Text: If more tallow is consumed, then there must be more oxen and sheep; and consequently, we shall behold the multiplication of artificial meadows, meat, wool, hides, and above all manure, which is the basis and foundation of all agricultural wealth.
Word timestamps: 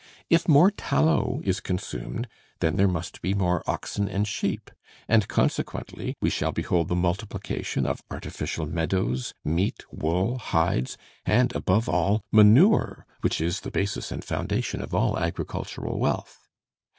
If 0.31 0.47
more 0.47 0.71
tallow 0.71 1.41
is 1.43 1.59
consumed, 1.59 2.27
then 2.59 2.75
there 2.75 2.87
must 2.87 3.21
be 3.21 3.35
more 3.35 3.61
oxen 3.69 4.09
and 4.09 4.27
sheep; 4.27 4.71
and 5.07 5.27
consequently, 5.27 6.17
we 6.19 6.31
shall 6.31 6.51
behold 6.51 6.87
the 6.87 6.95
multiplication 6.95 7.85
of 7.85 8.01
artificial 8.09 8.65
meadows, 8.65 9.35
meat, 9.45 9.85
wool, 9.91 10.39
hides, 10.39 10.97
and 11.23 11.55
above 11.55 11.87
all 11.87 12.23
manure, 12.31 13.05
which 13.19 13.39
is 13.39 13.59
the 13.59 13.69
basis 13.69 14.11
and 14.11 14.25
foundation 14.25 14.81
of 14.81 14.95
all 14.95 15.19
agricultural 15.19 15.99
wealth. 15.99 16.47